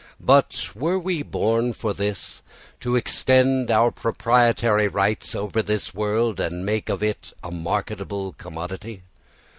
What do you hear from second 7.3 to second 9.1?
a marketable commodity?